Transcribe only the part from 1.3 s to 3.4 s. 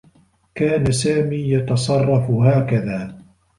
يتصرّف هكذا.